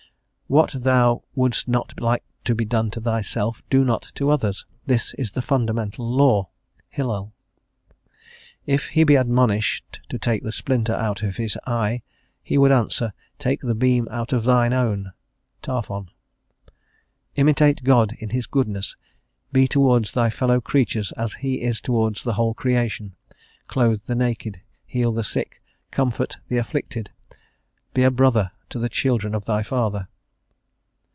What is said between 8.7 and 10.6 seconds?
he be admonished to take the